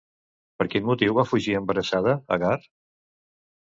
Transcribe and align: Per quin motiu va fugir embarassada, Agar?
Per 0.61 0.67
quin 0.75 0.87
motiu 0.87 1.15
va 1.19 1.27
fugir 1.33 1.55
embarassada, 1.61 2.19
Agar? 2.41 2.59